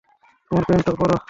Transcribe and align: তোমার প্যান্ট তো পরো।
তোমার 0.51 0.63
প্যান্ট 0.67 0.83
তো 0.87 0.91
পরো। 0.99 1.15